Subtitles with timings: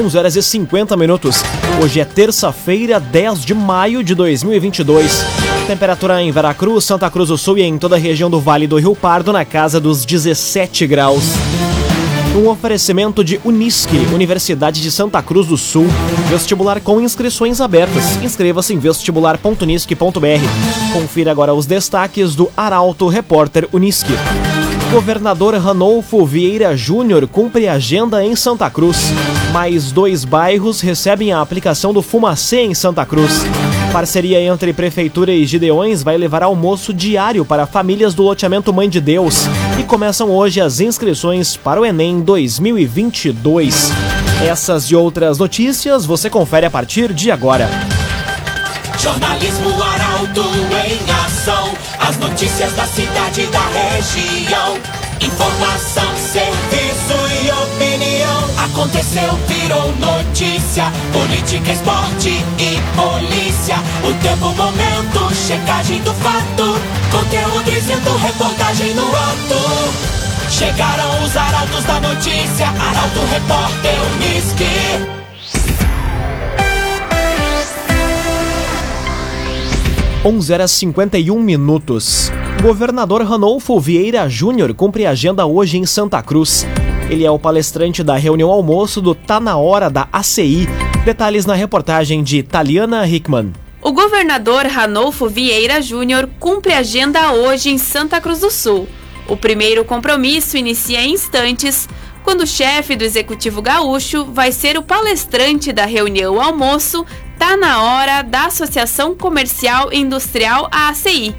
[0.00, 1.44] 11 horas e 50 minutos.
[1.82, 5.22] Hoje é terça-feira, 10 de maio de 2022.
[5.66, 8.78] Temperatura em Veracruz, Santa Cruz do Sul e em toda a região do Vale do
[8.78, 11.24] Rio Pardo na casa dos 17 graus.
[12.34, 15.86] Um oferecimento de Unisque, Universidade de Santa Cruz do Sul.
[16.30, 18.16] Vestibular com inscrições abertas.
[18.22, 20.94] Inscreva-se em vestibular.unisque.br.
[20.94, 24.14] Confira agora os destaques do Arauto Repórter Unisque.
[24.90, 29.12] Governador Ranolfo Vieira Júnior cumpre agenda em Santa Cruz.
[29.52, 33.44] Mais dois bairros recebem a aplicação do Fumacê em Santa Cruz.
[33.92, 39.00] Parceria entre Prefeitura e Gideões vai levar almoço diário para famílias do loteamento Mãe de
[39.00, 39.46] Deus.
[39.78, 43.90] E começam hoje as inscrições para o Enem 2022.
[44.46, 47.68] Essas e outras notícias você confere a partir de agora.
[48.98, 50.44] Jornalismo Arauto
[50.86, 51.72] em ação.
[51.98, 54.78] As notícias da cidade e da região.
[55.20, 56.59] Informação, serviço.
[58.90, 60.92] Aconteceu, virou notícia.
[61.12, 63.76] Política, esporte e polícia.
[64.02, 66.76] O tempo, momento, checagem do fato.
[67.12, 70.50] Conteúdo dizendo, reportagem no ato.
[70.50, 72.66] Chegaram os arautos da notícia.
[72.66, 74.64] Arauto, repórter, Unisque.
[80.24, 82.32] 11 horas 51 minutos.
[82.60, 86.66] Governador Ranolfo Vieira Júnior cumpre agenda hoje em Santa Cruz.
[87.10, 90.68] Ele é o palestrante da reunião almoço do Tá na Hora da ACI.
[91.04, 93.52] Detalhes na reportagem de Taliana Hickman.
[93.82, 98.88] O governador Ranolfo Vieira Júnior cumpre agenda hoje em Santa Cruz do Sul.
[99.26, 101.88] O primeiro compromisso inicia em instantes,
[102.22, 107.04] quando o chefe do Executivo Gaúcho vai ser o palestrante da reunião almoço
[107.36, 111.34] Tá na hora da Associação Comercial e Industrial ACI.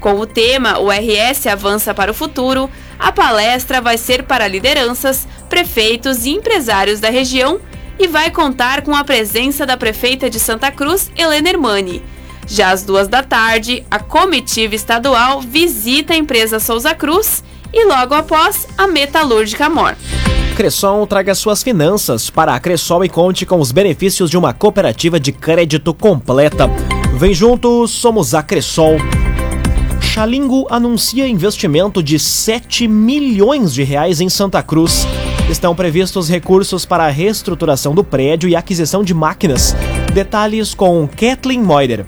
[0.00, 5.26] Com o tema O RS avança para o futuro, a palestra vai ser para lideranças,
[5.48, 7.58] prefeitos e empresários da região
[7.98, 12.02] e vai contar com a presença da prefeita de Santa Cruz, Helena Hermani.
[12.46, 18.14] Já às duas da tarde, a comitiva estadual visita a empresa Souza Cruz e logo
[18.14, 19.96] após a metalúrgica Mor.
[20.56, 25.18] Cressol traga suas finanças para a Cressol e conte com os benefícios de uma cooperativa
[25.18, 26.68] de crédito completa.
[27.16, 28.96] Vem junto, somos a Cressol.
[30.10, 35.06] Xalingo anuncia investimento de 7 milhões de reais em Santa Cruz.
[35.48, 39.72] Estão previstos recursos para a reestruturação do prédio e aquisição de máquinas.
[40.12, 42.06] Detalhes com Kathleen Moider.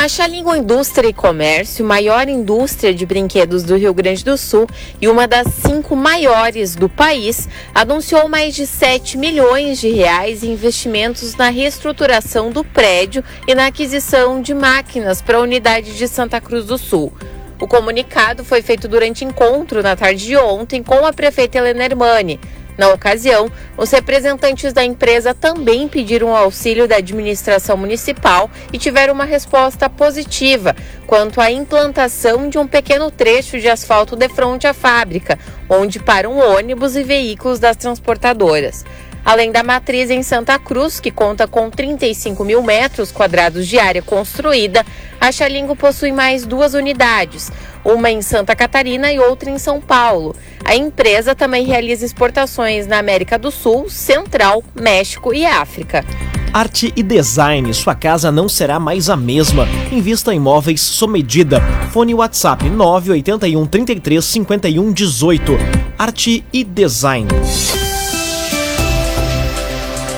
[0.00, 4.66] A Xalingo Indústria e Comércio, maior indústria de brinquedos do Rio Grande do Sul
[4.98, 10.54] e uma das cinco maiores do país, anunciou mais de 7 milhões de reais em
[10.54, 16.40] investimentos na reestruturação do prédio e na aquisição de máquinas para a unidade de Santa
[16.40, 17.12] Cruz do Sul.
[17.60, 22.40] O comunicado foi feito durante encontro na tarde de ontem com a prefeita Helena Hermani.
[22.80, 29.26] Na ocasião, os representantes da empresa também pediram auxílio da administração municipal e tiveram uma
[29.26, 30.74] resposta positiva
[31.06, 36.38] quanto à implantação de um pequeno trecho de asfalto de frente à fábrica, onde param
[36.38, 38.82] ônibus e veículos das transportadoras.
[39.24, 44.02] Além da matriz em Santa Cruz, que conta com 35 mil metros quadrados de área
[44.02, 44.84] construída,
[45.20, 47.52] a Xalingo possui mais duas unidades,
[47.84, 50.34] uma em Santa Catarina e outra em São Paulo.
[50.64, 56.04] A empresa também realiza exportações na América do Sul, Central, México e África.
[56.52, 59.68] Arte e design, sua casa não será mais a mesma.
[59.92, 61.60] Invista em móveis sob medida.
[61.92, 65.52] Fone WhatsApp 981 33 51 18.
[65.96, 67.28] Arte e design.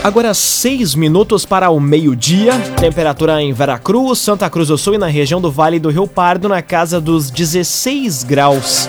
[0.04, 2.54] Agora seis minutos para o meio-dia.
[2.80, 6.48] Temperatura em Veracruz, Santa Cruz do Sul e na região do Vale do Rio Pardo
[6.48, 8.88] na casa dos 16 graus.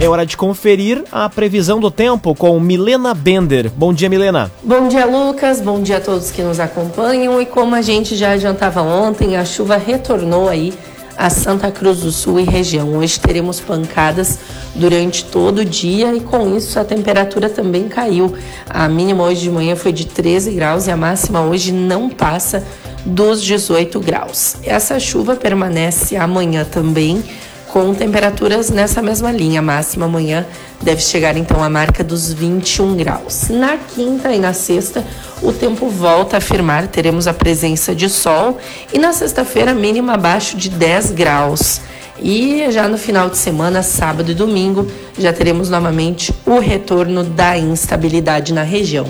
[0.00, 3.70] É hora de conferir a previsão do tempo com Milena Bender.
[3.76, 4.50] Bom dia, Milena.
[4.62, 5.60] Bom dia, Lucas.
[5.60, 7.42] Bom dia a todos que nos acompanham.
[7.42, 10.72] E como a gente já adiantava ontem, a chuva retornou aí
[11.18, 12.96] a Santa Cruz do Sul e região.
[12.96, 14.38] Hoje teremos pancadas
[14.76, 18.32] durante todo o dia e com isso a temperatura também caiu.
[18.70, 22.62] A mínima hoje de manhã foi de 13 graus e a máxima hoje não passa
[23.04, 24.58] dos 18 graus.
[24.62, 27.24] Essa chuva permanece amanhã também
[27.68, 29.60] com temperaturas nessa mesma linha.
[29.60, 30.46] A máxima amanhã
[30.82, 33.48] deve chegar então à marca dos 21 graus.
[33.48, 35.04] Na quinta e na sexta,
[35.42, 38.58] o tempo volta a firmar, teremos a presença de sol
[38.92, 41.80] e na sexta-feira, mínima abaixo de 10 graus.
[42.20, 47.56] E já no final de semana, sábado e domingo, já teremos novamente o retorno da
[47.56, 49.06] instabilidade na região.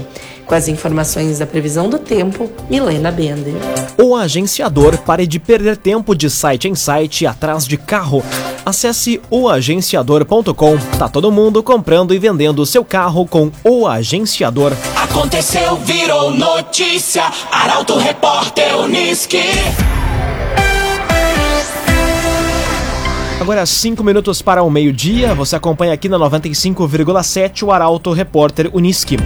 [0.49, 3.53] Com as informações da previsão do tempo, Milena Bender.
[4.03, 8.25] O agenciador pare de perder tempo de site em site atrás de carro.
[8.65, 10.79] Acesse oagenciador.com.
[10.99, 14.73] Tá todo mundo comprando e vendendo seu carro com o agenciador.
[14.97, 17.25] Aconteceu, virou notícia.
[17.53, 19.43] Arauto Repórter Uniski.
[23.39, 25.35] Agora 5 minutos para o meio-dia.
[25.35, 29.19] Você acompanha aqui na 95,7 o Arauto Repórter Uniski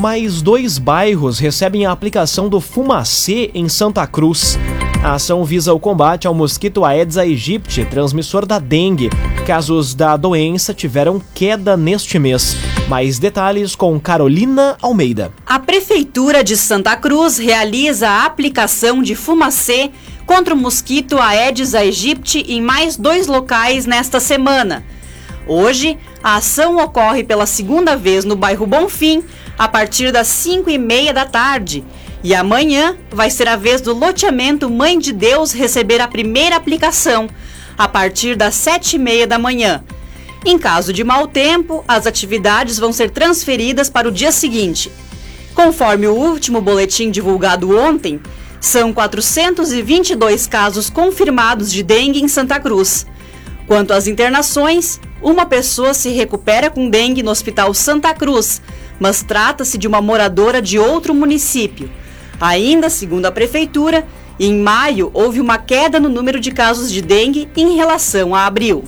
[0.00, 4.58] mais dois bairros recebem a aplicação do Fumacê em Santa Cruz.
[5.04, 9.10] A ação visa o combate ao mosquito Aedes aegypti, transmissor da dengue.
[9.46, 12.56] Casos da doença tiveram queda neste mês.
[12.88, 15.32] Mais detalhes com Carolina Almeida.
[15.44, 19.90] A Prefeitura de Santa Cruz realiza a aplicação de fumacê
[20.24, 24.82] contra o mosquito Aedes aegypti em mais dois locais nesta semana.
[25.46, 29.24] Hoje, a ação ocorre pela segunda vez no bairro Bonfim,
[29.60, 31.84] a partir das 5 e meia da tarde.
[32.24, 37.28] E amanhã vai ser a vez do loteamento Mãe de Deus receber a primeira aplicação,
[37.76, 39.84] a partir das 7 e meia da manhã.
[40.46, 44.90] Em caso de mau tempo, as atividades vão ser transferidas para o dia seguinte.
[45.54, 48.18] Conforme o último boletim divulgado ontem,
[48.62, 53.04] são 422 casos confirmados de dengue em Santa Cruz.
[53.66, 58.62] Quanto às internações, uma pessoa se recupera com dengue no Hospital Santa Cruz,
[59.00, 61.90] mas trata-se de uma moradora de outro município.
[62.38, 64.06] Ainda segundo a prefeitura,
[64.38, 68.84] em maio houve uma queda no número de casos de dengue em relação a abril.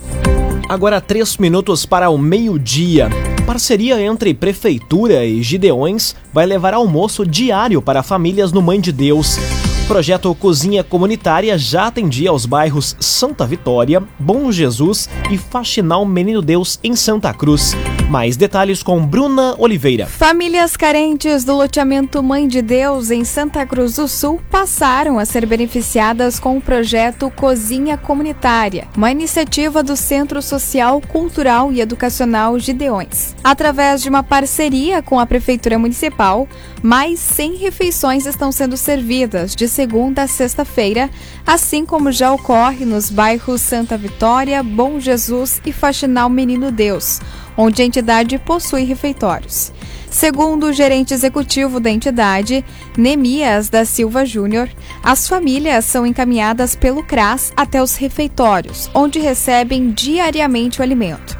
[0.69, 3.09] Agora três minutos para o meio-dia.
[3.45, 9.37] Parceria entre Prefeitura e Gideões vai levar almoço diário para famílias no Mãe de Deus.
[9.83, 16.41] O projeto Cozinha Comunitária já atendia aos bairros Santa Vitória, Bom Jesus e Faxinal Menino
[16.41, 17.75] Deus em Santa Cruz.
[18.09, 20.05] Mais detalhes com Bruna Oliveira.
[20.05, 25.45] Famílias carentes do loteamento Mãe de Deus em Santa Cruz do Sul passaram a ser
[25.45, 33.35] beneficiadas com o projeto Cozinha Comunitária, uma iniciativa do Centro Social, Cultural e Educacional Gideões.
[33.43, 36.47] Através de uma parceria com a Prefeitura Municipal,
[36.81, 41.09] mais 100 refeições estão sendo servidas de segunda a sexta-feira,
[41.47, 47.19] assim como já ocorre nos bairros Santa Vitória, Bom Jesus e Faxinal Menino Deus,
[47.57, 49.73] onde a entidade possui refeitórios.
[50.11, 52.63] Segundo o gerente executivo da entidade,
[52.95, 54.69] Nemias da Silva Júnior,
[55.01, 61.35] as famílias são encaminhadas pelo CRAS até os refeitórios, onde recebem diariamente o alimento.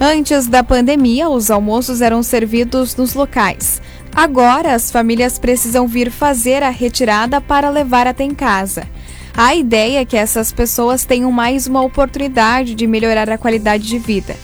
[0.00, 3.80] Antes da pandemia, os almoços eram servidos nos locais.
[4.16, 8.88] Agora, as famílias precisam vir fazer a retirada para levar até em casa.
[9.36, 13.98] A ideia é que essas pessoas tenham mais uma oportunidade de melhorar a qualidade de
[13.98, 14.34] vida.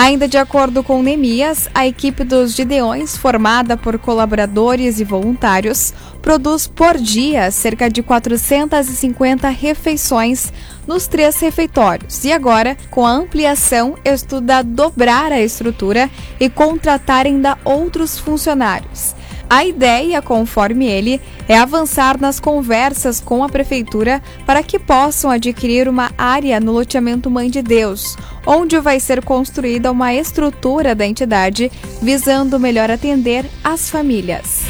[0.00, 5.92] Ainda de acordo com Nemias, a equipe dos Gideões, formada por colaboradores e voluntários,
[6.22, 10.52] produz por dia cerca de 450 refeições
[10.86, 16.08] nos três refeitórios e agora, com a ampliação, estuda dobrar a estrutura
[16.38, 19.16] e contratar ainda outros funcionários.
[19.50, 25.88] A ideia, conforme ele, é avançar nas conversas com a prefeitura para que possam adquirir
[25.88, 28.14] uma área no loteamento Mãe de Deus,
[28.46, 31.72] onde vai ser construída uma estrutura da entidade
[32.02, 34.64] visando melhor atender as famílias.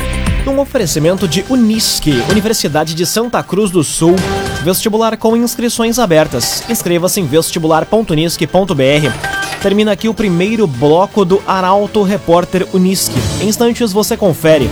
[0.46, 4.14] Um oferecimento de Unisque, Universidade de Santa Cruz do Sul.
[4.62, 6.62] Vestibular com inscrições abertas.
[6.70, 9.37] Inscreva-se em vestibular.unisque.br.
[9.62, 13.18] Termina aqui o primeiro bloco do Arauto Repórter Unisque.
[13.40, 14.70] Em instantes você confere.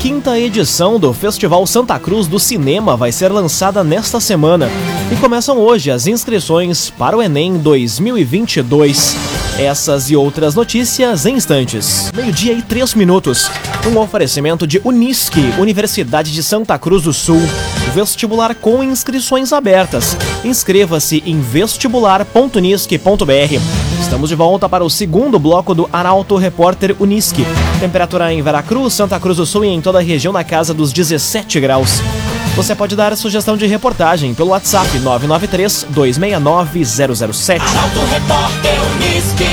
[0.00, 4.68] Quinta edição do Festival Santa Cruz do Cinema vai ser lançada nesta semana
[5.12, 9.16] e começam hoje as inscrições para o Enem 2022.
[9.58, 12.10] Essas e outras notícias em instantes.
[12.14, 13.50] Meio-dia e três minutos.
[13.90, 17.40] Um oferecimento de Unisque, Universidade de Santa Cruz do Sul.
[17.94, 20.16] Vestibular com inscrições abertas.
[20.44, 23.81] Inscreva-se em vestibular.unisque.br.
[24.02, 27.46] Estamos de volta para o segundo bloco do Arauto Repórter Unisque.
[27.80, 30.92] Temperatura em Veracruz, Santa Cruz do Sul e em toda a região na casa dos
[30.92, 32.02] 17 graus.
[32.56, 37.62] Você pode dar a sugestão de reportagem pelo WhatsApp 993 269 007.
[37.64, 39.44] Arauto Repórter Uniski.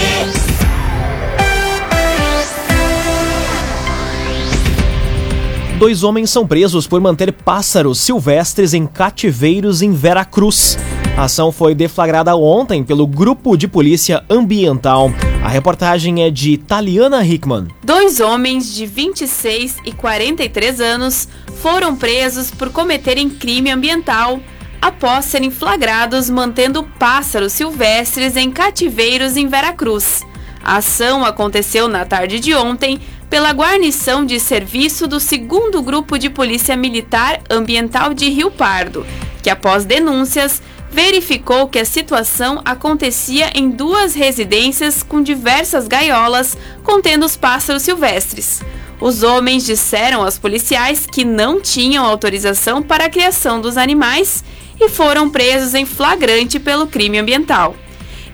[5.78, 10.78] Dois homens são presos por manter pássaros silvestres em cativeiros em Veracruz.
[11.20, 15.12] A ação foi deflagrada ontem pelo Grupo de Polícia Ambiental.
[15.44, 17.68] A reportagem é de Taliana Hickman.
[17.84, 24.40] Dois homens de 26 e 43 anos foram presos por cometerem crime ambiental
[24.82, 30.26] após serem flagrados mantendo pássaros silvestres em cativeiros em Veracruz.
[30.64, 32.98] A ação aconteceu na tarde de ontem
[33.30, 39.06] pela guarnição de serviço do 2 Grupo de Polícia Militar Ambiental de Rio Pardo,
[39.44, 47.26] que após denúncias verificou que a situação acontecia em duas residências com diversas gaiolas contendo
[47.26, 48.62] os pássaros silvestres.
[49.00, 54.44] Os homens disseram aos policiais que não tinham autorização para a criação dos animais
[54.80, 57.76] e foram presos em flagrante pelo crime ambiental.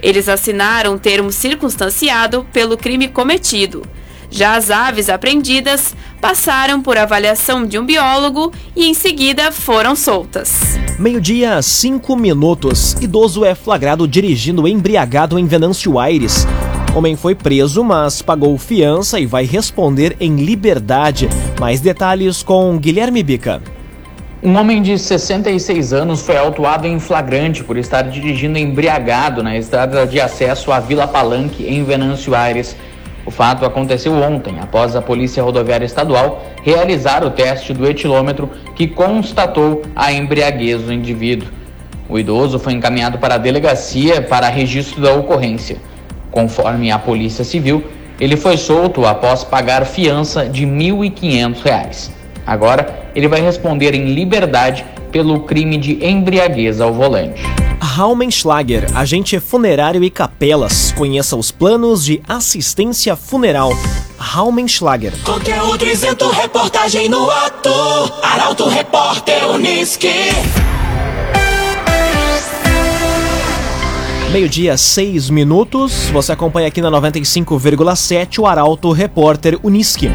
[0.01, 3.83] Eles assinaram um termo circunstanciado pelo crime cometido.
[4.29, 10.77] Já as aves apreendidas passaram por avaliação de um biólogo e em seguida foram soltas.
[10.97, 12.93] Meio-dia, 5 minutos.
[13.01, 16.47] Idoso é flagrado dirigindo embriagado em Venâncio Aires.
[16.95, 21.27] Homem foi preso, mas pagou fiança e vai responder em liberdade.
[21.59, 23.61] Mais detalhes com Guilherme Bica.
[24.41, 30.05] Um homem de 66 anos foi autuado em flagrante por estar dirigindo embriagado na estrada
[30.05, 32.75] de acesso à Vila Palanque, em Venâncio Aires.
[33.25, 38.87] O fato aconteceu ontem, após a Polícia Rodoviária Estadual realizar o teste do etilômetro que
[38.87, 41.49] constatou a embriaguez do indivíduo.
[42.07, 45.77] O idoso foi encaminhado para a delegacia para registro da ocorrência.
[46.29, 47.83] Conforme a Polícia Civil,
[48.19, 52.11] ele foi solto após pagar fiança de R$ 1.500.
[52.45, 57.41] Agora, ele vai responder em liberdade pelo crime de embriaguez ao volante.
[57.79, 60.91] Raumenschlager, agente funerário e capelas.
[60.93, 63.71] Conheça os planos de assistência funeral.
[64.17, 65.13] Raumenschlager.
[65.23, 67.69] Conteúdo isento, reportagem no ato.
[68.21, 70.09] Arauto Repórter Uniski.
[74.31, 76.09] Meio-dia, seis minutos.
[76.09, 80.09] Você acompanha aqui na 95,7 o Arauto Repórter Uniski.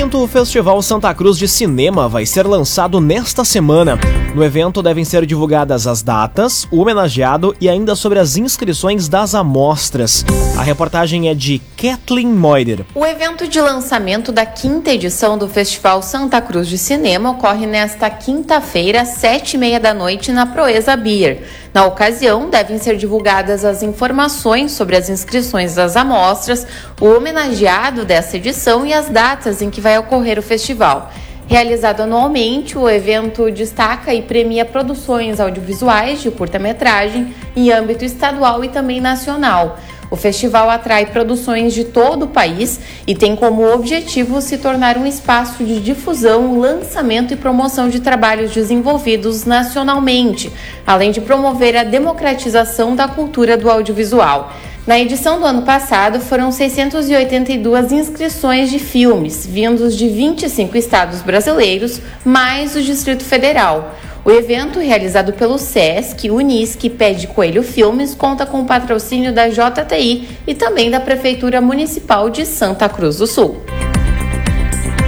[0.00, 3.98] Quinto Festival Santa Cruz de Cinema vai ser lançado nesta semana.
[4.34, 9.34] No evento devem ser divulgadas as datas, o homenageado e ainda sobre as inscrições das
[9.34, 10.24] amostras.
[10.58, 12.86] A reportagem é de Kathleen Moider.
[12.94, 18.08] O evento de lançamento da quinta edição do Festival Santa Cruz de Cinema ocorre nesta
[18.08, 21.42] quinta-feira, sete e meia da noite, na Proeza Beer.
[21.72, 26.66] Na ocasião, devem ser divulgadas as informações sobre as inscrições das amostras,
[27.00, 31.10] o homenageado dessa edição e as datas em que vai ocorrer o festival.
[31.46, 38.68] Realizado anualmente, o evento destaca e premia produções audiovisuais de curta-metragem em âmbito estadual e
[38.68, 39.76] também nacional.
[40.10, 45.06] O festival atrai produções de todo o país e tem como objetivo se tornar um
[45.06, 50.52] espaço de difusão, lançamento e promoção de trabalhos desenvolvidos nacionalmente,
[50.84, 54.52] além de promover a democratização da cultura do audiovisual.
[54.90, 62.00] Na edição do ano passado, foram 682 inscrições de filmes, vindos de 25 estados brasileiros,
[62.24, 63.94] mais o Distrito Federal.
[64.24, 69.32] O evento, realizado pelo SESC, Unisc e Pé de Coelho Filmes, conta com o patrocínio
[69.32, 73.62] da JTI e também da Prefeitura Municipal de Santa Cruz do Sul.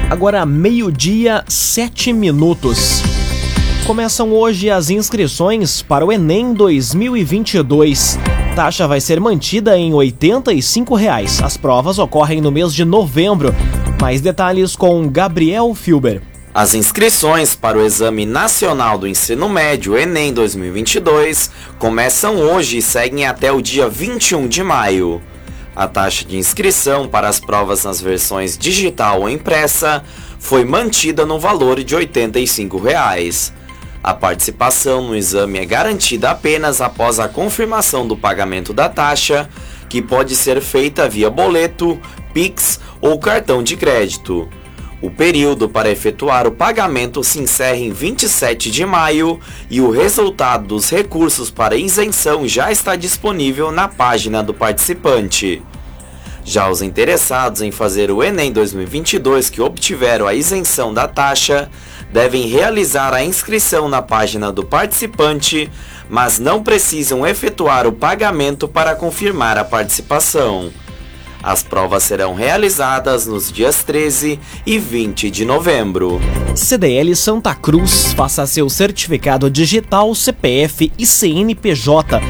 [0.08, 3.02] Agora, meio-dia, sete minutos.
[3.84, 8.16] Começam hoje as inscrições para o Enem 2022.
[8.52, 11.42] A taxa vai ser mantida em 85 reais.
[11.42, 13.54] As provas ocorrem no mês de novembro.
[13.98, 16.20] Mais detalhes com Gabriel Filber.
[16.52, 23.24] As inscrições para o Exame Nacional do Ensino Médio Enem 2022 começam hoje e seguem
[23.24, 25.22] até o dia 21 de maio.
[25.74, 30.04] A taxa de inscrição para as provas nas versões digital ou impressa
[30.38, 33.50] foi mantida no valor de 85 reais.
[34.02, 39.48] A participação no exame é garantida apenas após a confirmação do pagamento da taxa,
[39.88, 42.00] que pode ser feita via boleto,
[42.34, 44.48] Pix ou cartão de crédito.
[45.00, 49.38] O período para efetuar o pagamento se encerra em 27 de maio
[49.70, 55.62] e o resultado dos recursos para isenção já está disponível na página do participante.
[56.44, 61.70] Já os interessados em fazer o Enem 2022 que obtiveram a isenção da taxa
[62.12, 65.70] devem realizar a inscrição na página do participante,
[66.10, 70.70] mas não precisam efetuar o pagamento para confirmar a participação.
[71.42, 76.20] As provas serão realizadas nos dias 13 e 20 de novembro.
[76.54, 82.20] CDL Santa Cruz, faça seu certificado digital, CPF e CNPJ.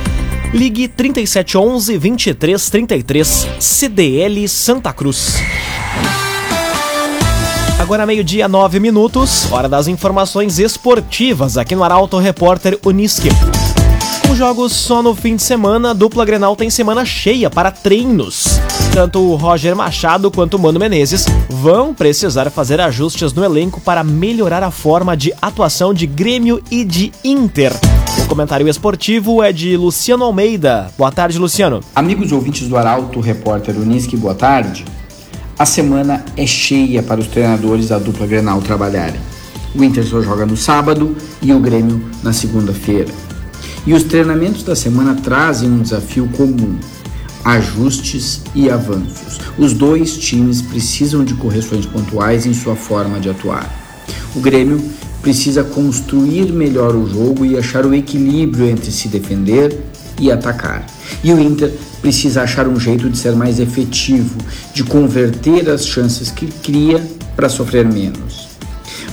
[0.52, 5.37] Ligue 3711 2333 CDL Santa Cruz.
[7.78, 13.30] Agora meio-dia, nove minutos, hora das informações esportivas aqui no Arauto Repórter Uniski.
[14.28, 18.61] Com jogos só no fim de semana, a dupla Grenal tem semana cheia para treinos.
[18.92, 24.04] Tanto o Roger Machado quanto o Mano Menezes vão precisar fazer ajustes no elenco para
[24.04, 27.73] melhorar a forma de atuação de Grêmio e de Inter.
[28.33, 30.91] Comentário esportivo é de Luciano Almeida.
[30.97, 31.81] Boa tarde, Luciano.
[31.95, 34.87] Amigos ouvintes do Arauto Repórter Uniski, boa tarde.
[35.59, 39.21] A semana é cheia para os treinadores da dupla Grenal trabalharem.
[39.75, 43.12] O Inter só joga no sábado e o Grêmio na segunda-feira.
[43.87, 46.79] E os treinamentos da semana trazem um desafio comum:
[47.45, 49.41] ajustes e avanços.
[49.59, 53.71] Os dois times precisam de correções pontuais em sua forma de atuar.
[54.35, 54.83] O Grêmio
[55.23, 59.81] precisa construir melhor o jogo e achar o equilíbrio entre se defender
[60.21, 60.85] e atacar.
[61.23, 64.37] E o Inter precisa achar um jeito de ser mais efetivo,
[64.75, 67.02] de converter as chances que cria
[67.37, 68.49] para sofrer menos.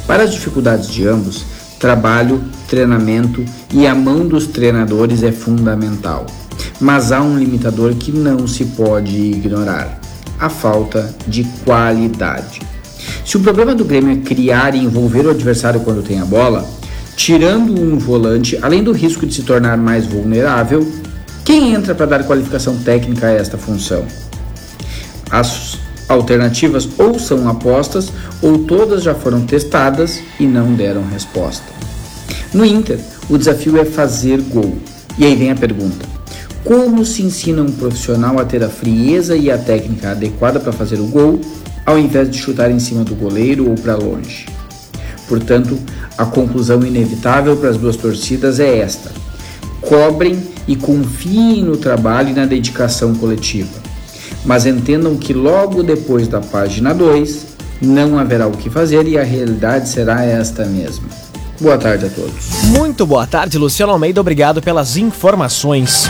[0.08, 1.46] Para as dificuldades de ambos,
[1.80, 6.26] trabalho, treinamento e a mão dos treinadores é fundamental.
[6.80, 10.00] Mas há um limitador que não se pode ignorar:
[10.40, 12.69] a falta de qualidade.
[13.30, 16.68] Se o problema do Grêmio é criar e envolver o adversário quando tem a bola,
[17.16, 20.84] tirando um volante, além do risco de se tornar mais vulnerável,
[21.46, 24.04] quem entra para dar qualificação técnica a esta função?
[25.30, 31.68] As alternativas ou são apostas ou todas já foram testadas e não deram resposta.
[32.52, 34.76] No Inter, o desafio é fazer gol.
[35.20, 36.04] E aí vem a pergunta:
[36.64, 41.00] como se ensina um profissional a ter a frieza e a técnica adequada para fazer
[41.00, 41.40] o gol,
[41.90, 44.46] ao invés de chutar em cima do goleiro ou para longe?
[45.28, 45.78] Portanto,
[46.18, 49.12] a conclusão inevitável para as duas torcidas é esta:
[49.82, 53.90] cobrem e confiem no trabalho e na dedicação coletiva
[54.46, 57.48] mas entendam que logo depois da página 2
[57.82, 61.08] não haverá o que fazer e a realidade será esta mesma.
[61.60, 62.64] Boa tarde a todos.
[62.64, 64.22] Muito boa tarde, Luciano Almeida.
[64.22, 66.10] Obrigado pelas informações.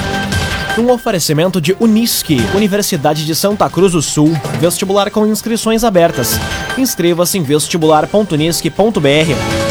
[0.80, 4.32] Um oferecimento de Unisque, Universidade de Santa Cruz do Sul,
[4.62, 6.40] vestibular com inscrições abertas.
[6.78, 9.69] Inscreva-se em vestibular.unisque.br.